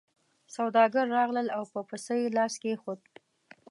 سوداګر 0.55 1.05
راغلل 1.17 1.47
او 1.57 1.63
په 1.71 1.79
پسه 1.89 2.13
یې 2.21 2.27
لاس 2.37 2.53
کېښود. 2.61 3.01